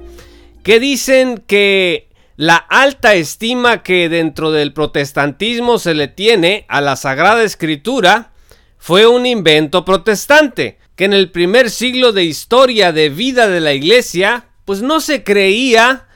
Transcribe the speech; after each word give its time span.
que 0.62 0.80
dicen 0.80 1.44
que 1.46 2.08
la 2.36 2.56
alta 2.56 3.14
estima 3.14 3.82
que 3.82 4.08
dentro 4.08 4.50
del 4.50 4.72
protestantismo 4.72 5.78
se 5.78 5.94
le 5.94 6.08
tiene 6.08 6.66
a 6.68 6.80
la 6.80 6.96
Sagrada 6.96 7.42
Escritura 7.42 8.32
fue 8.76 9.06
un 9.06 9.24
invento 9.24 9.84
protestante, 9.84 10.78
que 10.96 11.04
en 11.04 11.12
el 11.12 11.30
primer 11.30 11.70
siglo 11.70 12.12
de 12.12 12.24
historia 12.24 12.92
de 12.92 13.08
vida 13.08 13.48
de 13.48 13.60
la 13.60 13.72
Iglesia, 13.72 14.48
pues 14.64 14.82
no 14.82 15.00
se 15.00 15.22
creía 15.22 16.06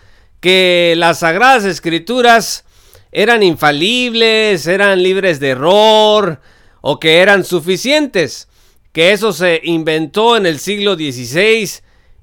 que 0.41 0.95
las 0.97 1.21
Sagradas 1.21 1.65
Escrituras 1.65 2.65
eran 3.13 3.43
infalibles, 3.43 4.67
eran 4.67 5.03
libres 5.03 5.41
de 5.41 5.51
error 5.51 6.41
o 6.81 7.01
que 7.01 7.19
eran 7.19 7.45
suficientes, 7.45 8.49
que 8.93 9.13
eso 9.13 9.33
se 9.33 9.61
inventó 9.65 10.37
en 10.37 10.47
el 10.47 10.59
siglo 10.59 10.95
XVI 10.95 11.71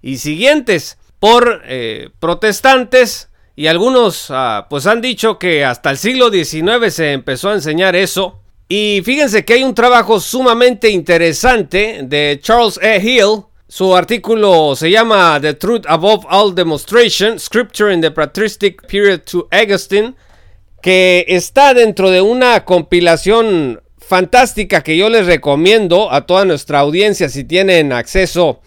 y 0.01 0.17
siguientes 0.17 0.97
por 1.19 1.61
eh, 1.66 2.09
protestantes 2.19 3.29
y 3.55 3.67
algunos 3.67 4.27
ah, 4.29 4.67
pues 4.69 4.85
han 4.85 5.01
dicho 5.01 5.39
que 5.39 5.63
hasta 5.63 5.89
el 5.89 5.97
siglo 5.97 6.29
XIX 6.29 6.93
se 6.93 7.13
empezó 7.13 7.49
a 7.49 7.53
enseñar 7.53 7.95
eso. 7.95 8.39
Y 8.67 9.01
fíjense 9.05 9.45
que 9.45 9.53
hay 9.53 9.63
un 9.63 9.75
trabajo 9.75 10.19
sumamente 10.19 10.89
interesante 10.89 11.99
de 12.03 12.39
Charles 12.41 12.79
E. 12.81 12.99
Hill. 12.99 13.43
Su 13.67 13.95
artículo 13.95 14.75
se 14.75 14.91
llama 14.91 15.39
The 15.41 15.53
Truth 15.53 15.85
Above 15.87 16.25
All 16.29 16.53
Demonstration, 16.53 17.39
Scripture 17.39 17.93
in 17.93 18.01
the 18.01 18.11
Patristic 18.11 18.85
Period 18.87 19.21
to 19.21 19.47
Augustine, 19.51 20.15
que 20.81 21.25
está 21.27 21.73
dentro 21.73 22.11
de 22.11 22.21
una 22.21 22.63
compilación 22.65 23.81
fantástica 23.97 24.83
que 24.83 24.97
yo 24.97 25.09
les 25.09 25.25
recomiendo 25.25 26.11
a 26.11 26.25
toda 26.25 26.45
nuestra 26.45 26.79
audiencia 26.79 27.29
si 27.29 27.44
tienen 27.44 27.91
acceso 27.91 28.61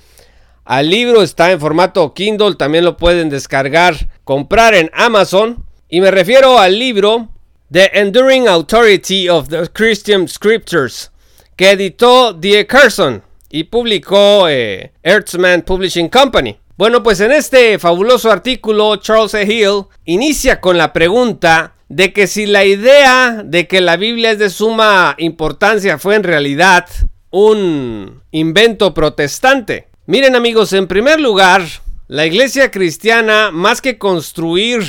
al 0.69 0.91
libro. 0.91 1.23
Está 1.23 1.51
en 1.51 1.59
formato 1.59 2.15
Kindle, 2.15 2.55
también 2.55 2.85
lo 2.85 2.97
pueden 2.97 3.31
descargar 3.31 4.09
comprar 4.23 4.75
en 4.75 4.91
Amazon. 4.93 5.65
Y 5.89 6.01
me 6.01 6.11
refiero 6.11 6.59
al 6.59 6.79
libro 6.79 7.31
The 7.73 7.91
Enduring 7.95 8.47
Authority 8.47 9.29
of 9.29 9.49
the 9.49 9.67
Christian 9.73 10.29
Scriptures, 10.29 11.11
que 11.57 11.73
editó 11.73 12.35
D. 12.35 12.67
Carson 12.67 13.23
y 13.51 13.65
publicó 13.65 14.47
eh, 14.49 14.93
Earthman 15.03 15.63
Publishing 15.63 16.09
Company. 16.09 16.59
Bueno, 16.77 17.03
pues 17.03 17.21
en 17.21 17.33
este 17.33 17.79
fabuloso 17.79 18.31
artículo, 18.31 18.97
Charles 18.97 19.35
E. 19.35 19.45
Hill 19.45 19.87
inicia 20.05 20.61
con 20.61 20.77
la 20.77 20.93
pregunta 20.93 21.75
de 21.89 22.13
que 22.13 22.27
si 22.27 22.45
la 22.45 22.67
idea 22.67 23.43
de 23.43 23.67
que 23.67 23.81
la 23.81 23.97
Biblia 23.97 24.33
es 24.33 24.39
de 24.39 24.51
suma 24.51 25.15
importancia 25.17 25.99
fue 25.99 26.15
en 26.15 26.23
realidad 26.23 26.87
un 27.31 28.23
invento 28.31 28.93
protestante. 28.93 29.88
Miren 30.11 30.37
amigos, 30.37 30.73
en 30.73 30.87
primer 30.87 31.21
lugar, 31.21 31.61
la 32.07 32.25
iglesia 32.25 32.71
cristiana, 32.71 33.51
más 33.51 33.83
que 33.83 33.99
construir 33.99 34.83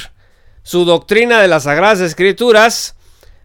su 0.64 0.86
doctrina 0.86 1.42
de 1.42 1.50
las 1.50 1.64
Sagradas 1.64 2.00
Escrituras, 2.00 2.96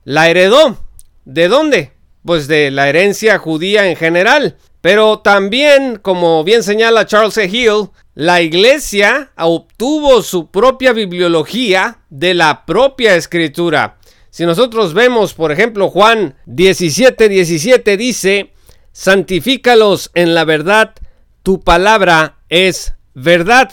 la 0.05 0.29
heredó. 0.31 0.79
¿De 1.25 1.49
dónde? 1.49 1.91
Pues 2.25 2.47
de 2.47 2.71
la 2.71 2.89
herencia 2.89 3.39
judía 3.39 3.89
en 3.89 3.97
general. 3.97 4.57
Pero 4.83 5.19
también, 5.19 5.99
como 6.01 6.45
bien 6.45 6.62
señala 6.62 7.07
Charles 7.07 7.37
E. 7.39 7.47
Hill, 7.47 7.91
la 8.15 8.41
iglesia 8.41 9.33
obtuvo 9.37 10.23
su 10.23 10.53
propia 10.53 10.93
bibliología 10.93 11.99
de 12.09 12.35
la 12.35 12.67
propia 12.67 13.17
escritura. 13.17 13.99
Si 14.31 14.47
nosotros 14.47 14.95
vemos, 14.95 15.35
por 15.35 15.51
ejemplo, 15.51 15.91
Juan 15.91 16.37
17, 16.47 17.29
17 17.29 17.97
dice, 17.97 18.53
santifícalos 18.93 20.12
en 20.15 20.35
la 20.37 20.45
verdad, 20.45 20.95
tu 21.44 21.60
palabra 21.60 22.38
es 22.49 22.94
verdad. 23.12 23.71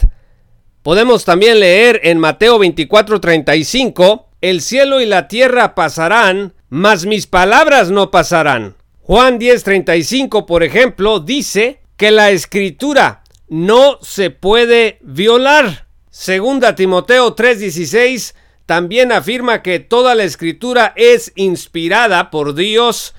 Podemos 0.83 1.25
también 1.25 1.59
leer 1.59 2.01
en 2.03 2.19
Mateo 2.19 2.59
24:35, 2.59 4.27
el 4.41 4.61
cielo 4.61 4.99
y 4.99 5.05
la 5.05 5.27
tierra 5.27 5.73
pasarán, 5.73 6.53
mas 6.69 7.05
mis 7.05 7.27
palabras 7.27 7.89
no 7.89 8.11
pasarán. 8.11 8.75
Juan 8.99 9.39
10:35, 9.39 10.45
por 10.45 10.63
ejemplo, 10.63 11.19
dice 11.19 11.79
que 11.95 12.11
la 12.11 12.31
escritura 12.31 13.23
no 13.47 13.97
se 14.01 14.31
puede 14.31 14.97
violar. 15.01 15.87
Segunda 16.09 16.75
Timoteo 16.75 17.35
3:16 17.35 18.35
también 18.65 19.13
afirma 19.13 19.61
que 19.61 19.79
toda 19.79 20.13
la 20.13 20.25
escritura 20.25 20.91
es 20.97 21.31
inspirada 21.35 22.31
por 22.31 22.53
Dios. 22.53 23.15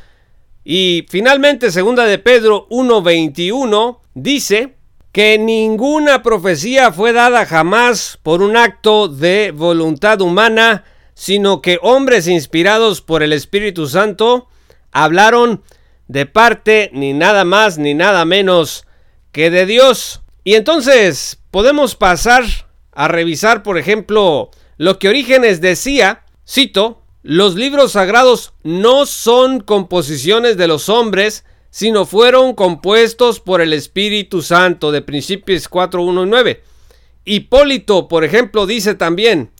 Y 0.62 1.06
finalmente, 1.08 1.70
segunda 1.70 2.04
de 2.04 2.18
Pedro 2.18 2.66
1:21 2.68 4.01
dice 4.14 4.76
que 5.12 5.38
ninguna 5.38 6.22
profecía 6.22 6.92
fue 6.92 7.12
dada 7.12 7.44
jamás 7.44 8.18
por 8.22 8.42
un 8.42 8.56
acto 8.56 9.08
de 9.08 9.52
voluntad 9.54 10.20
humana, 10.20 10.84
sino 11.14 11.60
que 11.60 11.78
hombres 11.82 12.26
inspirados 12.26 13.02
por 13.02 13.22
el 13.22 13.32
Espíritu 13.32 13.86
Santo 13.88 14.48
hablaron 14.90 15.62
de 16.08 16.26
parte 16.26 16.90
ni 16.92 17.12
nada 17.12 17.44
más 17.44 17.78
ni 17.78 17.94
nada 17.94 18.24
menos 18.24 18.86
que 19.32 19.50
de 19.50 19.66
Dios. 19.66 20.22
Y 20.44 20.54
entonces 20.54 21.38
podemos 21.50 21.94
pasar 21.94 22.44
a 22.92 23.08
revisar, 23.08 23.62
por 23.62 23.78
ejemplo, 23.78 24.50
lo 24.76 24.98
que 24.98 25.08
Orígenes 25.08 25.60
decía, 25.60 26.24
cito, 26.48 27.02
los 27.22 27.54
libros 27.54 27.92
sagrados 27.92 28.52
no 28.62 29.06
son 29.06 29.60
composiciones 29.60 30.56
de 30.56 30.66
los 30.66 30.88
hombres, 30.88 31.44
sino 31.72 32.04
fueron 32.04 32.54
compuestos 32.54 33.40
por 33.40 33.62
el 33.62 33.72
Espíritu 33.72 34.42
Santo 34.42 34.92
de 34.92 35.00
Principios 35.00 35.68
4, 35.68 36.02
1 36.02 36.22
y 36.22 36.26
9. 36.26 36.62
Hipólito, 37.24 38.08
por 38.08 38.24
ejemplo, 38.24 38.66
dice 38.66 38.94
también, 38.94 39.50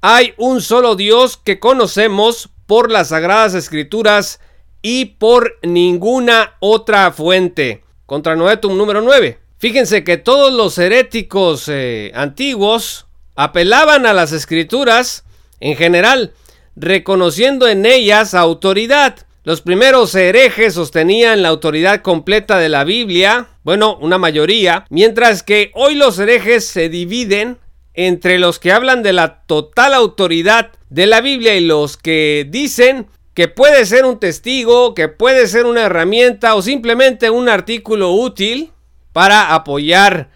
hay 0.00 0.34
un 0.36 0.60
solo 0.60 0.94
Dios 0.94 1.36
que 1.36 1.58
conocemos 1.58 2.48
por 2.66 2.92
las 2.92 3.08
Sagradas 3.08 3.54
Escrituras 3.54 4.38
y 4.82 5.06
por 5.06 5.58
ninguna 5.62 6.54
otra 6.60 7.10
fuente. 7.10 7.82
Contra 8.06 8.36
Noetum 8.36 8.76
número 8.76 9.00
9. 9.00 9.40
Fíjense 9.58 10.04
que 10.04 10.18
todos 10.18 10.52
los 10.52 10.78
heréticos 10.78 11.64
eh, 11.66 12.12
antiguos 12.14 13.06
apelaban 13.34 14.06
a 14.06 14.12
las 14.12 14.30
escrituras 14.30 15.24
en 15.58 15.76
general, 15.76 16.34
reconociendo 16.76 17.66
en 17.66 17.84
ellas 17.84 18.34
autoridad. 18.34 19.26
Los 19.44 19.60
primeros 19.60 20.14
herejes 20.14 20.74
sostenían 20.74 21.42
la 21.42 21.48
autoridad 21.48 22.00
completa 22.02 22.58
de 22.58 22.68
la 22.68 22.84
Biblia, 22.84 23.48
bueno, 23.64 23.98
una 24.00 24.16
mayoría, 24.16 24.84
mientras 24.88 25.42
que 25.42 25.72
hoy 25.74 25.96
los 25.96 26.16
herejes 26.20 26.64
se 26.64 26.88
dividen 26.88 27.58
entre 27.94 28.38
los 28.38 28.60
que 28.60 28.70
hablan 28.70 29.02
de 29.02 29.12
la 29.12 29.42
total 29.46 29.94
autoridad 29.94 30.70
de 30.90 31.06
la 31.06 31.20
Biblia 31.20 31.56
y 31.56 31.60
los 31.60 31.96
que 31.96 32.46
dicen 32.48 33.08
que 33.34 33.48
puede 33.48 33.84
ser 33.84 34.04
un 34.04 34.20
testigo, 34.20 34.94
que 34.94 35.08
puede 35.08 35.48
ser 35.48 35.66
una 35.66 35.82
herramienta 35.82 36.54
o 36.54 36.62
simplemente 36.62 37.28
un 37.28 37.48
artículo 37.48 38.12
útil 38.12 38.70
para 39.12 39.54
apoyar 39.54 40.30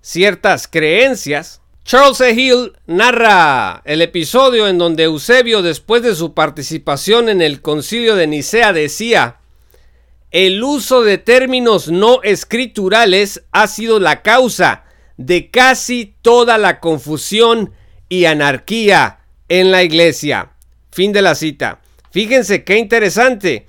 ciertas 0.00 0.68
creencias. 0.68 1.61
Charles 1.84 2.20
E. 2.20 2.30
Hill 2.30 2.72
narra 2.86 3.82
el 3.84 4.02
episodio 4.02 4.68
en 4.68 4.78
donde 4.78 5.04
Eusebio, 5.04 5.62
después 5.62 6.02
de 6.02 6.14
su 6.14 6.32
participación 6.32 7.28
en 7.28 7.42
el 7.42 7.60
concilio 7.60 8.14
de 8.14 8.28
Nicea, 8.28 8.72
decía, 8.72 9.38
el 10.30 10.62
uso 10.62 11.02
de 11.02 11.18
términos 11.18 11.88
no 11.88 12.22
escriturales 12.22 13.42
ha 13.50 13.66
sido 13.66 13.98
la 13.98 14.22
causa 14.22 14.84
de 15.16 15.50
casi 15.50 16.14
toda 16.22 16.56
la 16.56 16.78
confusión 16.78 17.72
y 18.08 18.26
anarquía 18.26 19.18
en 19.48 19.72
la 19.72 19.82
iglesia. 19.82 20.52
Fin 20.90 21.12
de 21.12 21.22
la 21.22 21.34
cita. 21.34 21.80
Fíjense 22.12 22.62
qué 22.62 22.78
interesante. 22.78 23.66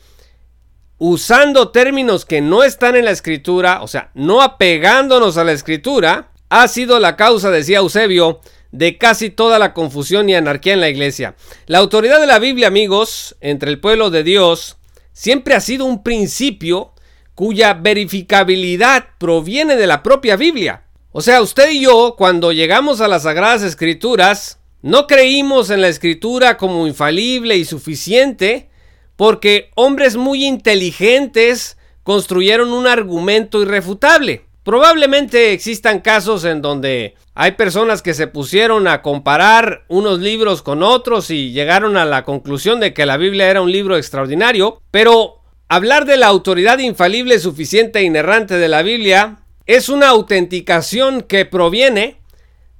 Usando 1.00 1.71
términos 1.71 2.25
que 2.25 2.42
no 2.42 2.63
están 2.63 2.95
en 2.95 3.06
la 3.06 3.12
escritura, 3.12 3.81
o 3.81 3.88
sea, 3.88 4.12
no 4.13 4.42
apegándonos 4.42 5.38
a 5.38 5.44
la 5.44 5.51
escritura, 5.51 6.33
ha 6.56 6.68
sido 6.68 7.00
la 7.00 7.16
causa, 7.16 7.50
decía 7.50 7.80
Eusebio, 7.80 8.40
de 8.72 9.00
casi 9.00 9.32
toda 9.32 9.58
la 9.58 9.74
confusión 9.74 10.30
y 10.30 10.36
anarquía 10.36 10.74
en 10.74 10.82
la 10.82 10.90
iglesia. 10.90 11.36
La 11.66 11.80
autoridad 11.80 12.20
de 12.20 12.28
la 12.28 12.38
Biblia, 12.38 12.68
amigos, 12.68 13.36
entre 13.42 13.72
el 13.72 13.80
pueblo 13.80 14.12
de 14.12 14.22
Dios, 14.22 14.78
siempre 15.14 15.56
ha 15.56 15.60
sido 15.60 15.86
un 15.86 16.04
principio 16.04 16.94
cuya 17.34 17.74
verificabilidad 17.74 19.06
proviene 19.18 19.76
de 19.76 19.88
la 19.88 20.04
propia 20.04 20.36
Biblia. 20.36 20.84
O 21.12 21.22
sea, 21.22 21.42
usted 21.42 21.72
y 21.72 21.82
yo, 21.82 22.14
cuando 22.16 22.52
llegamos 22.52 23.02
a 23.02 23.08
las 23.08 23.24
Sagradas 23.24 23.64
Escrituras, 23.64 24.60
no 24.84 25.08
creímos 25.08 25.72
en 25.72 25.82
la 25.82 25.88
Escritura 25.88 26.58
como 26.58 26.86
infalible 26.86 27.58
y 27.58 27.66
suficiente, 27.66 28.70
porque 29.16 29.72
hombres 29.74 30.18
muy 30.18 30.46
inteligentes 30.46 31.78
construyeron 32.04 32.72
un 32.72 32.86
argumento 32.86 33.60
irrefutable. 33.64 34.46
Probablemente 34.63 35.51
existan 35.51 36.00
casos 36.00 36.45
en 36.45 36.62
donde 36.62 37.15
hay 37.36 37.51
personas 37.54 38.01
que 38.01 38.13
se 38.13 38.27
pusieron 38.27 38.88
a 38.88 39.01
comparar 39.01 39.83
unos 39.89 40.19
libros 40.19 40.62
con 40.62 40.83
otros 40.83 41.30
y 41.30 41.51
llegaron 41.51 41.98
a 41.98 42.06
la 42.06 42.24
conclusión 42.24 42.80
de 42.80 42.94
que 42.94 43.06
la 43.06 43.18
Biblia 43.18 43.50
era 43.50 43.62
un 43.62 43.71
libro 43.71 43.98
extraordinario, 43.98 44.81
pero 44.89 45.42
hablar 45.68 46.06
de 46.06 46.18
la 46.18 46.27
autoridad 46.27 46.80
infalible, 46.80 47.39
suficiente 47.39 48.00
e 48.00 48.04
inerrante 48.04 48.56
de 48.57 48.69
la 48.69 48.83
Biblia 48.83 49.39
es 49.65 49.89
una 49.89 50.10
autenticación 50.10 51.21
que 51.21 51.45
proviene 51.45 52.18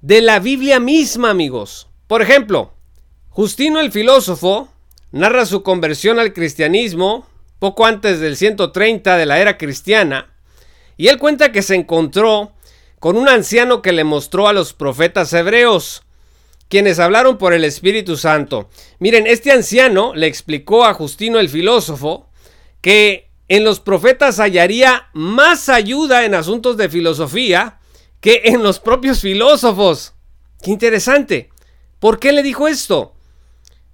de 0.01 0.21
la 0.21 0.39
Biblia 0.39 0.80
misma, 0.80 1.30
amigos. 1.31 1.88
Por 2.07 2.21
ejemplo, 2.21 2.74
Justino 3.30 3.80
el 3.80 3.91
filósofo 3.91 4.69
narra 5.12 5.47
su 5.47 5.63
conversión 5.63 6.19
al 6.19 6.33
cristianismo 6.33 7.25
poco 7.57 7.88
antes 7.88 8.19
del 8.19 8.38
130 8.38 9.18
de 9.18 9.25
la 9.25 9.39
era 9.39 9.57
cristiana 9.57 10.32
y 10.98 11.07
él 11.07 11.18
cuenta 11.18 11.51
que 11.51 11.62
se 11.62 11.75
encontró 11.75 12.54
con 13.00 13.18
un 13.18 13.28
anciano 13.28 13.81
que 13.81 13.92
le 13.92 14.04
mostró 14.04 14.48
a 14.48 14.54
los 14.54 14.74
profetas 14.74 15.34
hebreos, 15.34 16.04
quienes 16.69 17.00
hablaron 17.00 17.38
por 17.38 17.54
el 17.54 17.66
Espíritu 17.66 18.18
Santo. 18.18 18.69
Miren, 19.00 19.28
este 19.28 19.51
anciano 19.51 20.16
le 20.16 20.28
explicó 20.28 20.86
a 20.86 20.94
Justino 20.94 21.40
el 21.40 21.50
filósofo 21.50 22.30
que 22.81 23.30
en 23.48 23.63
los 23.63 23.80
profetas 23.80 24.38
hallaría 24.40 25.10
más 25.13 25.69
ayuda 25.69 26.25
en 26.25 26.34
asuntos 26.34 26.78
de 26.78 26.90
filosofía 26.90 27.80
que 28.22 28.42
en 28.45 28.63
los 28.63 28.80
propios 28.80 29.19
filósofos. 29.19 30.13
Qué 30.62 30.72
interesante. 30.72 31.50
¿Por 32.00 32.19
qué 32.19 32.31
le 32.31 32.42
dijo 32.42 32.68
esto? 32.68 33.13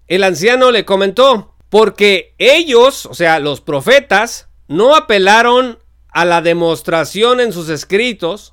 El 0.08 0.24
anciano 0.24 0.72
le 0.72 0.86
comentó, 0.86 1.56
porque 1.70 2.36
ellos, 2.38 3.06
o 3.08 3.14
sea, 3.14 3.40
los 3.40 3.60
profetas, 3.60 4.48
no 4.68 4.96
apelaron 4.96 5.80
a 6.20 6.26
la 6.26 6.42
demostración 6.42 7.40
en 7.40 7.54
sus 7.54 7.70
escritos, 7.70 8.52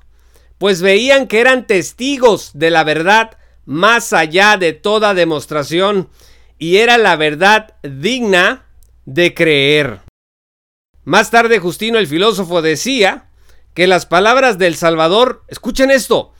pues 0.57 0.81
veían 0.81 1.27
que 1.27 1.41
eran 1.41 1.67
testigos 1.67 2.51
de 2.53 2.69
la 2.69 2.85
verdad 2.85 3.37
más 3.65 4.13
allá 4.13 4.55
de 4.55 4.71
toda 4.71 5.13
demostración, 5.13 6.07
y 6.57 6.77
era 6.77 6.97
la 6.97 7.17
verdad 7.17 7.75
digna 7.83 8.65
de 9.05 9.33
creer. 9.33 9.99
Más 11.03 11.29
tarde 11.29 11.59
Justino 11.59 11.99
el 11.99 12.07
filósofo 12.07 12.61
decía 12.61 13.25
que 13.73 13.85
las 13.85 14.05
palabras 14.05 14.57
del 14.57 14.77
Salvador, 14.77 15.43
escuchen 15.49 15.91
esto, 15.91 16.33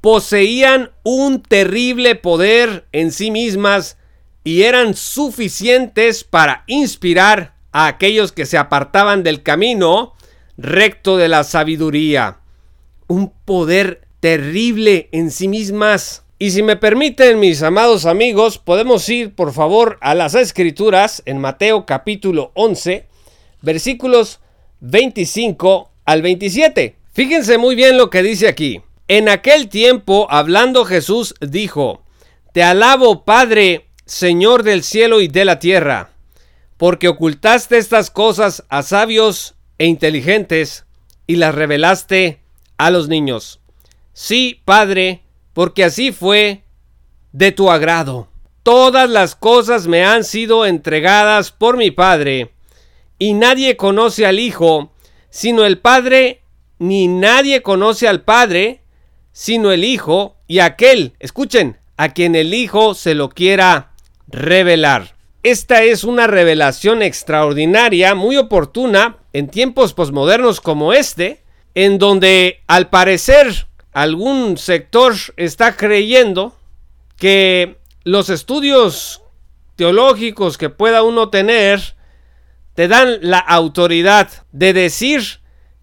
poseían 0.00 0.92
un 1.02 1.42
terrible 1.42 2.14
poder 2.14 2.86
en 2.92 3.10
sí 3.10 3.32
mismas 3.32 3.98
y 4.44 4.62
eran 4.62 4.94
suficientes 4.94 6.22
para 6.22 6.62
inspirar 6.68 7.56
a 7.72 7.88
aquellos 7.88 8.30
que 8.30 8.46
se 8.46 8.56
apartaban 8.56 9.24
del 9.24 9.42
camino 9.42 10.14
recto 10.58 11.16
de 11.16 11.28
la 11.28 11.44
sabiduría. 11.44 12.40
Un 13.06 13.32
poder 13.44 14.02
terrible 14.20 15.08
en 15.12 15.30
sí 15.30 15.48
mismas. 15.48 16.24
Y 16.38 16.50
si 16.50 16.62
me 16.62 16.76
permiten, 16.76 17.40
mis 17.40 17.62
amados 17.62 18.04
amigos, 18.04 18.58
podemos 18.58 19.08
ir 19.08 19.34
por 19.34 19.52
favor 19.52 19.96
a 20.00 20.14
las 20.14 20.34
escrituras 20.34 21.22
en 21.24 21.38
Mateo 21.38 21.86
capítulo 21.86 22.50
11, 22.54 23.06
versículos 23.62 24.40
25 24.80 25.90
al 26.04 26.22
27. 26.22 26.96
Fíjense 27.12 27.58
muy 27.58 27.74
bien 27.74 27.96
lo 27.96 28.10
que 28.10 28.22
dice 28.22 28.48
aquí. 28.48 28.82
En 29.08 29.28
aquel 29.28 29.68
tiempo, 29.68 30.26
hablando 30.30 30.84
Jesús, 30.84 31.34
dijo, 31.40 32.04
Te 32.52 32.62
alabo, 32.62 33.24
Padre, 33.24 33.86
Señor 34.04 34.62
del 34.62 34.82
cielo 34.82 35.20
y 35.20 35.28
de 35.28 35.44
la 35.44 35.58
tierra, 35.58 36.10
porque 36.76 37.08
ocultaste 37.08 37.78
estas 37.78 38.10
cosas 38.10 38.64
a 38.68 38.82
sabios 38.82 39.54
e 39.78 39.86
inteligentes 39.86 40.84
y 41.26 41.36
las 41.36 41.54
revelaste 41.54 42.40
a 42.76 42.90
los 42.90 43.08
niños. 43.08 43.60
Sí, 44.12 44.60
Padre, 44.64 45.22
porque 45.52 45.84
así 45.84 46.12
fue 46.12 46.62
de 47.32 47.52
tu 47.52 47.70
agrado. 47.70 48.28
Todas 48.62 49.08
las 49.08 49.34
cosas 49.34 49.86
me 49.86 50.04
han 50.04 50.24
sido 50.24 50.66
entregadas 50.66 51.52
por 51.52 51.76
mi 51.76 51.90
Padre, 51.90 52.52
y 53.18 53.34
nadie 53.34 53.76
conoce 53.76 54.26
al 54.26 54.38
Hijo, 54.38 54.92
sino 55.30 55.64
el 55.64 55.78
Padre, 55.78 56.42
ni 56.78 57.08
nadie 57.08 57.62
conoce 57.62 58.08
al 58.08 58.22
Padre, 58.22 58.82
sino 59.32 59.72
el 59.72 59.84
Hijo, 59.84 60.36
y 60.46 60.60
aquel, 60.60 61.14
escuchen, 61.18 61.78
a 61.96 62.10
quien 62.10 62.34
el 62.34 62.54
Hijo 62.54 62.94
se 62.94 63.14
lo 63.14 63.28
quiera 63.28 63.92
revelar. 64.28 65.17
Esta 65.50 65.82
es 65.82 66.04
una 66.04 66.26
revelación 66.26 67.00
extraordinaria, 67.00 68.14
muy 68.14 68.36
oportuna 68.36 69.16
en 69.32 69.48
tiempos 69.48 69.94
posmodernos 69.94 70.60
como 70.60 70.92
este, 70.92 71.42
en 71.74 71.96
donde 71.96 72.60
al 72.66 72.90
parecer 72.90 73.66
algún 73.94 74.58
sector 74.58 75.14
está 75.38 75.74
creyendo 75.74 76.54
que 77.16 77.78
los 78.04 78.28
estudios 78.28 79.22
teológicos 79.76 80.58
que 80.58 80.68
pueda 80.68 81.02
uno 81.02 81.30
tener 81.30 81.96
te 82.74 82.86
dan 82.86 83.16
la 83.22 83.38
autoridad 83.38 84.28
de 84.52 84.74
decir 84.74 85.40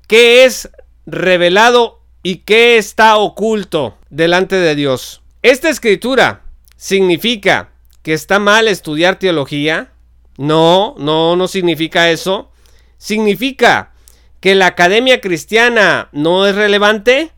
qué 0.08 0.46
es 0.46 0.70
revelado 1.08 2.04
y 2.22 2.44
qué 2.44 2.78
está 2.78 3.18
oculto 3.18 3.98
delante 4.12 4.58
de 4.58 4.76
Dios. 4.76 5.24
Esta 5.42 5.70
escritura 5.70 6.44
significa 6.78 7.72
que 8.06 8.14
está 8.14 8.38
mal 8.38 8.68
estudiar 8.68 9.18
teología. 9.18 9.92
No, 10.38 10.94
no, 11.00 11.36
no 11.36 11.48
significa 11.48 12.12
eso. 12.12 12.52
Significa 13.00 13.94
que 14.40 14.54
la 14.54 14.68
academia 14.68 15.22
cristiana 15.22 16.10
no 16.12 16.46
es 16.46 16.54
relevante. 16.54 17.32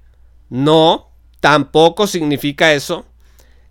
No, 0.50 1.10
tampoco 1.40 2.06
significa 2.06 2.74
eso. 2.74 3.06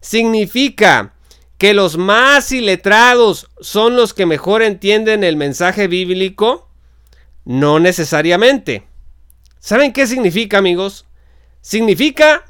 Significa 0.01 1.13
que 1.59 1.75
los 1.75 1.99
más 1.99 2.51
iletrados 2.51 3.51
son 3.61 3.95
los 3.95 4.15
que 4.15 4.25
mejor 4.25 4.63
entienden 4.63 5.23
el 5.23 5.37
mensaje 5.37 5.89
bíblico. 5.89 6.71
No 7.45 7.79
necesariamente. 7.79 8.87
¿Saben 9.59 9.93
qué 9.93 10.07
significa, 10.07 10.57
amigos? 10.57 11.05
Significa 11.61 12.47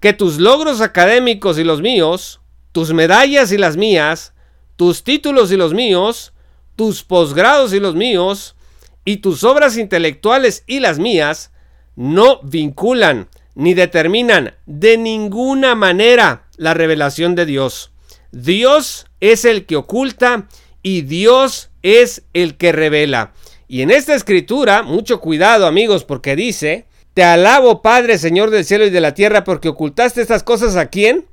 que 0.00 0.12
tus 0.12 0.38
logros 0.38 0.80
académicos 0.80 1.56
y 1.56 1.62
los 1.62 1.80
míos 1.80 2.40
tus 2.76 2.92
medallas 2.92 3.52
y 3.52 3.56
las 3.56 3.78
mías, 3.78 4.34
tus 4.76 5.02
títulos 5.02 5.50
y 5.50 5.56
los 5.56 5.72
míos, 5.72 6.34
tus 6.76 7.04
posgrados 7.04 7.72
y 7.72 7.80
los 7.80 7.94
míos, 7.94 8.54
y 9.02 9.16
tus 9.16 9.44
obras 9.44 9.78
intelectuales 9.78 10.62
y 10.66 10.80
las 10.80 10.98
mías, 10.98 11.52
no 11.94 12.38
vinculan 12.42 13.30
ni 13.54 13.72
determinan 13.72 14.56
de 14.66 14.98
ninguna 14.98 15.74
manera 15.74 16.48
la 16.58 16.74
revelación 16.74 17.34
de 17.34 17.46
Dios. 17.46 17.92
Dios 18.30 19.06
es 19.20 19.46
el 19.46 19.64
que 19.64 19.76
oculta 19.76 20.46
y 20.82 21.00
Dios 21.00 21.70
es 21.80 22.24
el 22.34 22.58
que 22.58 22.72
revela. 22.72 23.32
Y 23.68 23.80
en 23.80 23.90
esta 23.90 24.14
escritura, 24.14 24.82
mucho 24.82 25.22
cuidado 25.22 25.66
amigos, 25.66 26.04
porque 26.04 26.36
dice, 26.36 26.84
te 27.14 27.24
alabo 27.24 27.80
Padre, 27.80 28.18
Señor 28.18 28.50
del 28.50 28.66
cielo 28.66 28.84
y 28.84 28.90
de 28.90 29.00
la 29.00 29.14
tierra, 29.14 29.44
porque 29.44 29.70
ocultaste 29.70 30.20
estas 30.20 30.42
cosas 30.42 30.76
a 30.76 30.90
quién? 30.90 31.24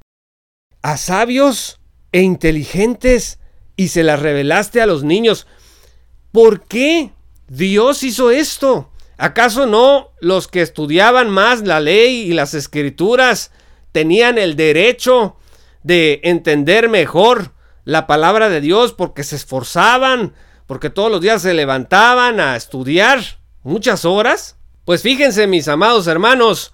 A 0.84 0.98
sabios 0.98 1.80
e 2.12 2.22
inteligentes 2.22 3.40
y 3.76 3.88
se 3.88 4.04
las 4.04 4.22
revelaste 4.22 4.82
a 4.82 4.86
los 4.86 5.04
niños. 5.04 5.48
¿Por 6.32 6.66
qué 6.66 7.12
Dios 7.48 8.04
hizo 8.04 8.30
esto? 8.30 8.92
¿Acaso 9.18 9.66
no 9.66 10.12
los 10.20 10.48
que 10.48 10.62
estudiaban 10.62 11.30
más 11.30 11.62
la 11.62 11.80
ley 11.80 12.22
y 12.22 12.34
las 12.34 12.54
escrituras 12.54 13.52
tenían 13.92 14.38
el 14.38 14.56
derecho 14.56 15.38
de 15.84 16.20
entender 16.24 16.90
mejor 16.90 17.54
la 17.86 18.08
palabra 18.08 18.50
de 18.50 18.62
Dios 18.62 18.94
porque 18.94 19.24
se 19.24 19.36
esforzaban, 19.36 20.34
porque 20.68 20.90
todos 20.90 21.12
los 21.12 21.22
días 21.22 21.42
se 21.42 21.54
levantaban 21.54 22.40
a 22.40 22.56
estudiar 22.56 23.22
muchas 23.64 24.06
horas. 24.06 24.58
Pues 24.86 25.02
fíjense 25.02 25.48
mis 25.48 25.68
amados 25.68 26.08
hermanos, 26.08 26.74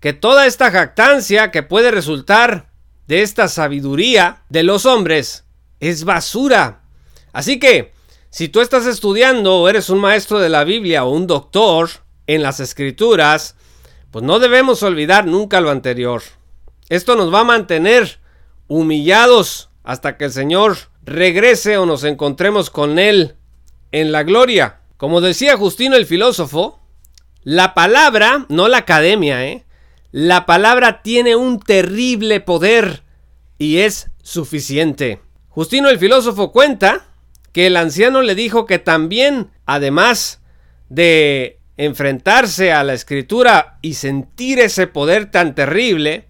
que 0.00 0.12
toda 0.12 0.46
esta 0.46 0.70
jactancia 0.70 1.50
que 1.50 1.62
puede 1.62 1.90
resultar 1.90 2.70
de 3.06 3.22
esta 3.22 3.48
sabiduría 3.48 4.42
de 4.48 4.62
los 4.62 4.86
hombres 4.86 5.44
es 5.80 6.04
basura. 6.04 6.82
Así 7.32 7.58
que, 7.58 7.92
si 8.30 8.48
tú 8.48 8.60
estás 8.60 8.86
estudiando 8.86 9.56
o 9.56 9.68
eres 9.68 9.90
un 9.90 9.98
maestro 9.98 10.38
de 10.38 10.48
la 10.48 10.64
Biblia 10.64 11.04
o 11.04 11.10
un 11.10 11.26
doctor 11.26 11.90
en 12.26 12.42
las 12.42 12.60
escrituras, 12.60 13.56
pues 14.10 14.24
no 14.24 14.38
debemos 14.38 14.82
olvidar 14.82 15.26
nunca 15.26 15.60
lo 15.60 15.70
anterior. 15.70 16.22
Esto 16.88 17.16
nos 17.16 17.32
va 17.32 17.40
a 17.40 17.44
mantener 17.44 18.18
humillados 18.68 19.68
hasta 19.84 20.16
que 20.16 20.24
el 20.24 20.32
Señor 20.32 20.76
regrese 21.04 21.76
o 21.76 21.86
nos 21.86 22.04
encontremos 22.04 22.70
con 22.70 22.98
Él 22.98 23.36
en 23.92 24.12
la 24.12 24.22
gloria. 24.22 24.80
Como 24.96 25.20
decía 25.20 25.56
Justino 25.56 25.96
el 25.96 26.06
filósofo, 26.06 26.80
la 27.42 27.74
palabra, 27.74 28.46
no 28.48 28.68
la 28.68 28.78
academia, 28.78 29.46
¿eh? 29.46 29.65
La 30.12 30.46
palabra 30.46 31.02
tiene 31.02 31.36
un 31.36 31.60
terrible 31.60 32.40
poder 32.40 33.02
y 33.58 33.78
es 33.78 34.10
suficiente. 34.22 35.20
Justino 35.48 35.88
el 35.88 35.98
filósofo 35.98 36.52
cuenta 36.52 37.06
que 37.52 37.66
el 37.66 37.76
anciano 37.76 38.22
le 38.22 38.34
dijo 38.34 38.66
que 38.66 38.78
también, 38.78 39.50
además 39.64 40.42
de 40.88 41.58
enfrentarse 41.76 42.72
a 42.72 42.84
la 42.84 42.94
escritura 42.94 43.78
y 43.82 43.94
sentir 43.94 44.58
ese 44.58 44.86
poder 44.86 45.30
tan 45.30 45.54
terrible, 45.54 46.26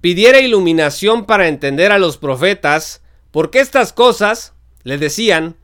pidiera 0.00 0.40
iluminación 0.40 1.26
para 1.26 1.48
entender 1.48 1.92
a 1.92 1.98
los 1.98 2.16
profetas, 2.16 3.02
porque 3.30 3.60
estas 3.60 3.92
cosas, 3.92 4.54
le 4.84 4.98
decían, 4.98 5.56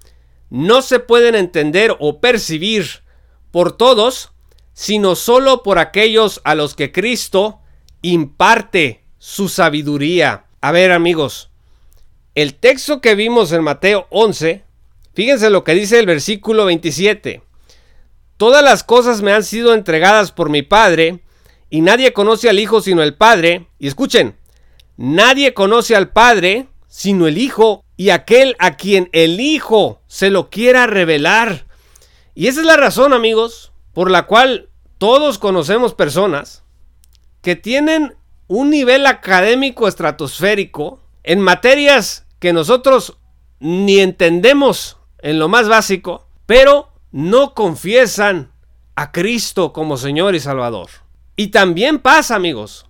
no 0.51 0.83
se 0.83 1.01
pueden 1.01 1.35
entender 1.35 1.97
o 1.99 2.21
percibir 2.21 3.03
por 3.51 3.77
todos, 3.77 4.34
sino 4.75 5.14
solo 5.14 5.62
por 5.62 5.78
aquellos 5.78 6.40
a 6.45 6.54
los 6.54 6.75
que 6.75 6.93
Cristo 6.93 7.61
imparte 8.02 9.04
su 9.19 9.49
sabiduría. 9.49 10.45
A 10.61 10.73
ver 10.73 10.93
amigos, 10.93 11.50
el 12.35 12.54
texto 12.54 13.00
que 13.00 13.14
vimos 13.14 13.52
en 13.52 13.62
Mateo 13.62 14.07
11, 14.11 14.64
fíjense 15.14 15.49
lo 15.49 15.64
que 15.64 15.75
dice 15.75 15.99
el 15.99 16.07
versículo 16.07 16.66
27. 16.66 17.43
Todas 18.37 18.62
las 18.62 18.85
cosas 18.85 19.23
me 19.23 19.33
han 19.33 19.45
sido 19.45 19.73
entregadas 19.73 20.33
por 20.33 20.50
mi 20.50 20.62
Padre, 20.62 21.21
y 21.71 21.81
nadie 21.81 22.12
conoce 22.12 22.49
al 22.49 22.61
Hijo 22.61 22.81
sino 22.81 23.02
el 23.02 23.14
Padre. 23.14 23.66
Y 23.81 23.88
escuchen, 23.88 24.37
nadie 24.97 25.54
conoce 25.54 25.97
al 25.97 26.11
Padre 26.11 26.69
sino 26.87 27.26
el 27.26 27.38
Hijo 27.38 27.85
y 27.97 28.11
aquel 28.11 28.54
a 28.61 28.76
quien 28.76 29.09
el 29.12 29.40
Hijo 29.40 30.00
se 30.07 30.31
lo 30.31 30.50
quiera 30.50 30.87
revelar. 30.87 31.66
Y 32.37 32.47
esa 32.47 32.61
es 32.61 32.66
la 32.66 32.76
razón, 32.76 33.12
amigos, 33.12 33.73
por 33.95 34.11
la 34.11 34.27
cual 34.27 34.69
todos 34.99 35.39
conocemos 35.39 35.95
personas 35.95 36.63
que 37.41 37.57
tienen 37.57 38.15
un 38.47 38.71
nivel 38.71 39.07
académico 39.07 39.89
estratosférico 39.89 41.01
en 41.23 41.41
materias 41.41 42.27
que 42.39 42.53
nosotros 42.53 43.17
ni 43.61 44.01
entendemos 44.01 44.99
en 45.19 45.39
lo 45.39 45.49
más 45.49 45.69
básico, 45.69 46.29
pero 46.45 46.91
no 47.13 47.55
confiesan 47.55 48.53
a 48.97 49.13
Cristo 49.13 49.73
como 49.73 49.97
Señor 49.97 50.35
y 50.35 50.41
Salvador. 50.41 50.91
Y 51.37 51.49
también 51.49 51.99
pasa, 51.99 52.37
amigos, 52.37 52.87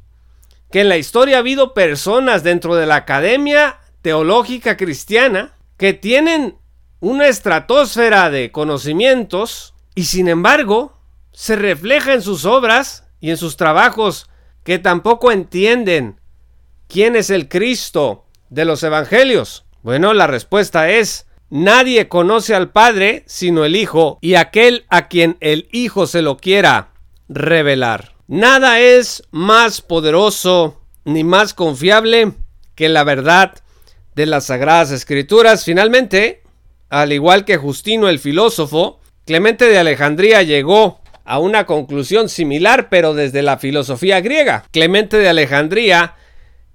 que 0.70 0.80
en 0.80 0.88
la 0.88 0.96
historia 0.96 1.36
ha 1.36 1.40
habido 1.40 1.74
personas 1.74 2.42
dentro 2.42 2.74
de 2.74 2.86
la 2.86 2.96
academia 2.96 3.78
teológica 4.02 4.76
cristiana 4.76 5.54
que 5.76 5.92
tienen 5.92 6.56
una 7.00 7.28
estratosfera 7.28 8.30
de 8.30 8.50
conocimientos 8.50 9.74
y 9.94 10.04
sin 10.04 10.28
embargo 10.28 10.93
se 11.34 11.56
refleja 11.56 12.14
en 12.14 12.22
sus 12.22 12.46
obras 12.46 13.04
y 13.20 13.30
en 13.30 13.36
sus 13.36 13.56
trabajos 13.56 14.30
que 14.62 14.78
tampoco 14.78 15.32
entienden 15.32 16.20
quién 16.88 17.16
es 17.16 17.28
el 17.28 17.48
Cristo 17.48 18.24
de 18.48 18.64
los 18.64 18.82
evangelios. 18.82 19.66
Bueno, 19.82 20.14
la 20.14 20.26
respuesta 20.26 20.88
es 20.88 21.26
Nadie 21.50 22.08
conoce 22.08 22.54
al 22.54 22.70
Padre 22.70 23.24
sino 23.26 23.64
el 23.64 23.76
Hijo 23.76 24.18
y 24.22 24.36
aquel 24.36 24.86
a 24.88 25.08
quien 25.08 25.36
el 25.40 25.68
Hijo 25.72 26.06
se 26.06 26.22
lo 26.22 26.38
quiera 26.38 26.92
revelar. 27.28 28.14
Nada 28.26 28.80
es 28.80 29.22
más 29.30 29.82
poderoso 29.82 30.80
ni 31.04 31.24
más 31.24 31.52
confiable 31.52 32.32
que 32.74 32.88
la 32.88 33.04
verdad 33.04 33.54
de 34.14 34.26
las 34.26 34.46
Sagradas 34.46 34.90
Escrituras. 34.90 35.64
Finalmente, 35.64 36.42
al 36.88 37.12
igual 37.12 37.44
que 37.44 37.56
Justino 37.56 38.08
el 38.08 38.18
filósofo, 38.18 39.00
Clemente 39.26 39.66
de 39.66 39.78
Alejandría 39.78 40.42
llegó 40.42 41.00
a 41.24 41.38
una 41.38 41.66
conclusión 41.66 42.28
similar, 42.28 42.88
pero 42.88 43.14
desde 43.14 43.42
la 43.42 43.58
filosofía 43.58 44.20
griega. 44.20 44.64
Clemente 44.70 45.16
de 45.16 45.28
Alejandría 45.28 46.14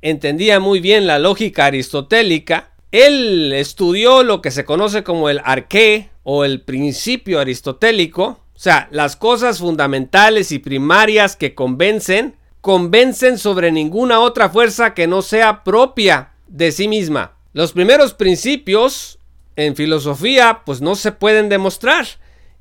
entendía 0.01 0.59
muy 0.59 0.79
bien 0.79 1.07
la 1.07 1.19
lógica 1.19 1.65
aristotélica. 1.65 2.71
Él 2.91 3.53
estudió 3.53 4.23
lo 4.23 4.41
que 4.41 4.51
se 4.51 4.65
conoce 4.65 5.03
como 5.03 5.29
el 5.29 5.41
arqué 5.43 6.09
o 6.23 6.45
el 6.45 6.61
principio 6.61 7.39
aristotélico, 7.39 8.25
o 8.25 8.61
sea, 8.61 8.87
las 8.91 9.15
cosas 9.15 9.59
fundamentales 9.59 10.51
y 10.51 10.59
primarias 10.59 11.35
que 11.35 11.55
convencen, 11.55 12.35
convencen 12.61 13.37
sobre 13.37 13.71
ninguna 13.71 14.19
otra 14.19 14.49
fuerza 14.49 14.93
que 14.93 15.07
no 15.07 15.21
sea 15.21 15.63
propia 15.63 16.31
de 16.47 16.71
sí 16.71 16.87
misma. 16.87 17.33
Los 17.53 17.71
primeros 17.71 18.13
principios 18.13 19.19
en 19.55 19.75
filosofía 19.75 20.61
pues 20.65 20.81
no 20.81 20.95
se 20.95 21.11
pueden 21.11 21.49
demostrar. 21.49 22.05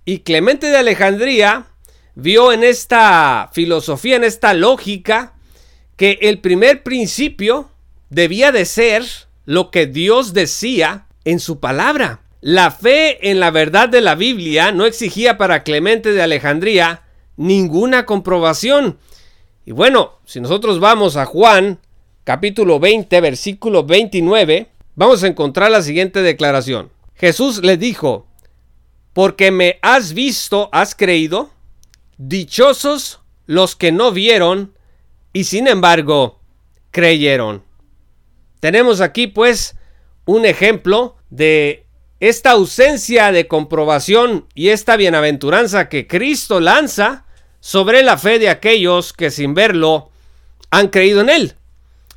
Y 0.04 0.20
Clemente 0.20 0.68
de 0.68 0.76
Alejandría 0.76 1.66
vio 2.20 2.52
en 2.52 2.64
esta 2.64 3.48
filosofía, 3.52 4.16
en 4.16 4.24
esta 4.24 4.52
lógica, 4.52 5.34
que 5.96 6.18
el 6.22 6.40
primer 6.40 6.82
principio 6.82 7.70
debía 8.10 8.50
de 8.50 8.64
ser 8.64 9.04
lo 9.44 9.70
que 9.70 9.86
Dios 9.86 10.34
decía 10.34 11.06
en 11.24 11.38
su 11.38 11.60
palabra. 11.60 12.22
La 12.40 12.72
fe 12.72 13.30
en 13.30 13.38
la 13.38 13.52
verdad 13.52 13.88
de 13.88 14.00
la 14.00 14.16
Biblia 14.16 14.72
no 14.72 14.84
exigía 14.84 15.38
para 15.38 15.62
Clemente 15.62 16.10
de 16.10 16.20
Alejandría 16.20 17.02
ninguna 17.36 18.04
comprobación. 18.04 18.98
Y 19.64 19.70
bueno, 19.70 20.18
si 20.24 20.40
nosotros 20.40 20.80
vamos 20.80 21.16
a 21.16 21.24
Juan 21.24 21.78
capítulo 22.24 22.80
20, 22.80 23.20
versículo 23.20 23.84
29, 23.84 24.66
vamos 24.96 25.22
a 25.22 25.28
encontrar 25.28 25.70
la 25.70 25.82
siguiente 25.82 26.22
declaración. 26.22 26.90
Jesús 27.14 27.62
le 27.62 27.76
dijo, 27.76 28.26
porque 29.12 29.52
me 29.52 29.78
has 29.82 30.14
visto, 30.14 30.68
has 30.72 30.96
creído, 30.96 31.50
dichosos 32.18 33.20
los 33.46 33.76
que 33.76 33.92
no 33.92 34.12
vieron 34.12 34.74
y 35.32 35.44
sin 35.44 35.68
embargo 35.68 36.40
creyeron. 36.90 37.62
Tenemos 38.60 39.00
aquí 39.00 39.28
pues 39.28 39.76
un 40.24 40.44
ejemplo 40.44 41.16
de 41.30 41.86
esta 42.20 42.50
ausencia 42.50 43.30
de 43.30 43.46
comprobación 43.46 44.46
y 44.54 44.70
esta 44.70 44.96
bienaventuranza 44.96 45.88
que 45.88 46.06
Cristo 46.06 46.60
lanza 46.60 47.24
sobre 47.60 48.02
la 48.02 48.18
fe 48.18 48.38
de 48.38 48.48
aquellos 48.48 49.12
que 49.12 49.30
sin 49.30 49.54
verlo 49.54 50.10
han 50.70 50.88
creído 50.88 51.20
en 51.20 51.30
Él. 51.30 51.54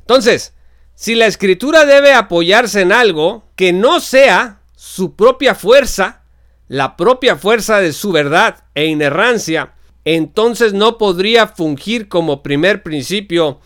Entonces, 0.00 0.52
si 0.94 1.14
la 1.14 1.26
escritura 1.26 1.86
debe 1.86 2.12
apoyarse 2.12 2.80
en 2.80 2.92
algo 2.92 3.44
que 3.56 3.72
no 3.72 4.00
sea 4.00 4.60
su 4.76 5.14
propia 5.14 5.54
fuerza, 5.54 6.22
la 6.68 6.96
propia 6.96 7.36
fuerza 7.36 7.80
de 7.80 7.92
su 7.92 8.12
verdad 8.12 8.64
e 8.74 8.86
inerrancia, 8.86 9.74
entonces 10.04 10.72
no 10.72 10.98
podría 10.98 11.46
fungir 11.46 12.08
como 12.08 12.42
primer 12.42 12.82
principio 12.82 13.60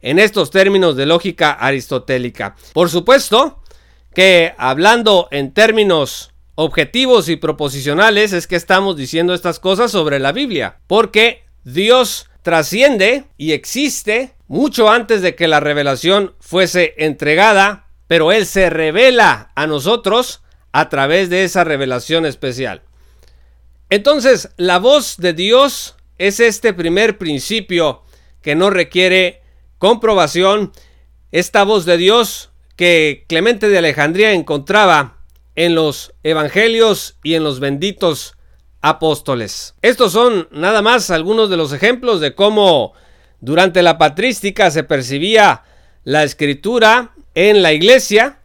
en 0.00 0.18
estos 0.18 0.50
términos 0.50 0.96
de 0.96 1.06
lógica 1.06 1.52
aristotélica. 1.52 2.56
Por 2.72 2.90
supuesto 2.90 3.62
que 4.14 4.54
hablando 4.56 5.28
en 5.30 5.52
términos 5.52 6.32
objetivos 6.54 7.28
y 7.28 7.36
proposicionales 7.36 8.32
es 8.32 8.46
que 8.46 8.56
estamos 8.56 8.96
diciendo 8.96 9.34
estas 9.34 9.60
cosas 9.60 9.90
sobre 9.90 10.18
la 10.18 10.32
Biblia, 10.32 10.78
porque 10.86 11.44
Dios 11.64 12.30
trasciende 12.42 13.24
y 13.36 13.52
existe 13.52 14.34
mucho 14.48 14.88
antes 14.88 15.20
de 15.20 15.34
que 15.34 15.48
la 15.48 15.60
revelación 15.60 16.34
fuese 16.40 16.94
entregada, 16.98 17.88
pero 18.06 18.32
Él 18.32 18.46
se 18.46 18.70
revela 18.70 19.50
a 19.54 19.66
nosotros 19.66 20.42
a 20.72 20.88
través 20.88 21.28
de 21.28 21.44
esa 21.44 21.64
revelación 21.64 22.24
especial. 22.24 22.82
Entonces, 23.90 24.50
la 24.56 24.78
voz 24.78 25.16
de 25.18 25.32
Dios 25.32 25.96
es 26.18 26.40
este 26.40 26.72
primer 26.72 27.18
principio 27.18 28.02
que 28.42 28.54
no 28.54 28.70
requiere 28.70 29.42
comprobación. 29.78 30.72
Esta 31.32 31.64
voz 31.64 31.84
de 31.84 31.96
Dios 31.96 32.50
que 32.76 33.24
Clemente 33.28 33.68
de 33.68 33.78
Alejandría 33.78 34.32
encontraba 34.32 35.18
en 35.54 35.74
los 35.74 36.12
evangelios 36.22 37.16
y 37.22 37.34
en 37.34 37.44
los 37.44 37.60
benditos 37.60 38.34
apóstoles. 38.80 39.74
Estos 39.82 40.12
son 40.12 40.48
nada 40.50 40.82
más 40.82 41.10
algunos 41.10 41.50
de 41.50 41.56
los 41.56 41.72
ejemplos 41.72 42.20
de 42.20 42.34
cómo 42.34 42.94
Durante 43.40 43.82
la 43.82 43.98
patrística 43.98 44.70
se 44.70 44.82
percibía 44.82 45.62
la 46.04 46.24
escritura 46.24 47.12
en 47.34 47.62
la 47.62 47.72
iglesia 47.72 48.40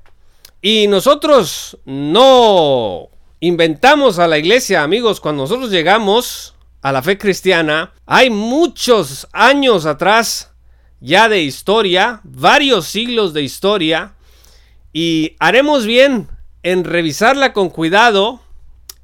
y 0.62 0.88
nosotros 0.88 1.78
no 1.86 3.10
inventamos 3.42 4.20
a 4.20 4.28
la 4.28 4.38
iglesia, 4.38 4.84
amigos, 4.84 5.20
cuando 5.20 5.44
nosotros 5.44 5.72
llegamos 5.72 6.56
a 6.82 6.92
la 6.92 7.02
fe 7.02 7.18
cristiana, 7.18 7.92
hay 8.06 8.30
muchos 8.30 9.28
años 9.34 9.86
atrás 9.86 10.54
ya 11.00 11.28
de 11.28 11.42
historia, 11.42 12.22
varios 12.24 12.86
siglos 12.86 13.34
de 13.34 13.42
historia, 13.42 14.14
y 14.94 15.36
haremos 15.40 15.88
bien 15.88 16.30
en 16.62 16.84
revisarla 16.84 17.52
con 17.52 17.72
cuidado 17.72 18.42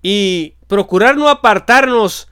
y 0.04 0.54
procurar 0.68 1.18
no 1.18 1.30
apartarnos 1.30 2.28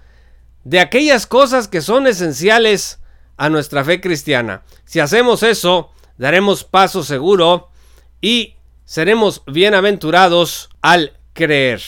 de 0.64 0.80
aquellas 0.80 1.26
cosas 1.26 1.68
que 1.68 1.82
son 1.82 2.06
esenciales 2.06 3.00
a 3.36 3.50
nuestra 3.50 3.84
fe 3.84 4.00
cristiana. 4.00 4.64
Si 4.86 5.00
hacemos 5.00 5.42
eso, 5.42 5.90
daremos 6.20 6.64
paso 6.64 7.04
seguro 7.04 7.70
y 8.22 8.56
seremos 8.86 9.42
bienaventurados 9.48 10.70
al 10.84 11.18
creer. 11.36 11.80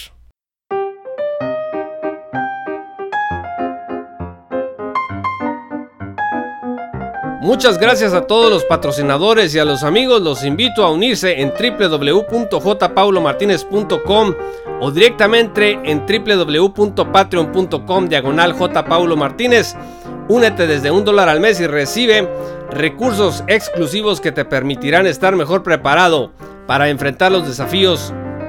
Muchas 7.42 7.80
gracias 7.80 8.14
a 8.14 8.28
todos 8.28 8.52
los 8.52 8.64
patrocinadores 8.66 9.56
y 9.56 9.60
a 9.60 9.64
los 9.64 9.84
amigos. 9.84 10.22
Los 10.22 10.44
invito 10.44 10.84
a 10.84 10.92
unirse 10.92 11.40
en 11.40 11.54
www.jpaulomartinez.com 11.54 14.34
o 14.82 14.92
directamente 14.92 15.80
en 15.86 16.06
www.patreon.com 16.06 18.10
diagonal 18.10 18.54
Martínez. 19.16 19.78
Únete 20.28 20.68
desde 20.68 20.92
un 20.92 21.06
dólar 21.06 21.30
al 21.30 21.40
mes 21.40 21.62
y 21.62 21.68
recibe 21.68 22.28
recursos 22.70 23.46
exclusivos 23.48 24.20
que 24.20 24.34
te 24.34 24.44
permitirán 24.44 25.08
estar 25.08 25.38
mejor 25.38 25.64
preparado 25.64 26.34
para 26.68 26.90
enfrentar 26.90 27.32
los 27.32 27.48
desafíos 27.48 28.14